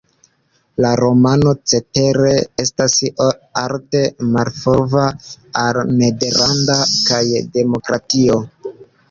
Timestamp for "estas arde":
2.63-4.01